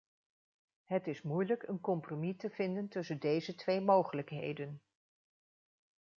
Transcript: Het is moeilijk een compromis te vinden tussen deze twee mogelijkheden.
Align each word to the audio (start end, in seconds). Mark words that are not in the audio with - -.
Het 0.83 1.07
is 1.07 1.21
moeilijk 1.21 1.63
een 1.67 1.79
compromis 1.79 2.37
te 2.37 2.49
vinden 2.49 2.87
tussen 2.87 3.19
deze 3.19 3.55
twee 3.55 3.81
mogelijkheden. 3.81 4.81